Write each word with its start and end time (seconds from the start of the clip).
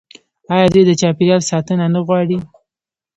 آیا 0.53 0.67
دوی 0.73 0.83
د 0.87 0.91
چاپیریال 1.01 1.41
ساتنه 1.51 1.85
نه 1.93 1.99
غواړي؟ 2.07 2.37